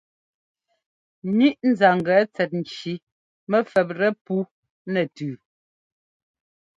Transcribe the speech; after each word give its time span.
Ŋíʼ 1.37 1.57
nzanglɛ 1.69 2.17
tsɛt 2.33 2.51
nci 2.61 2.93
mɛ 3.49 3.57
fɛptɛ 3.71 4.07
puu 4.23 4.41
nɛ 4.91 5.01
tʉ́. 5.15 5.33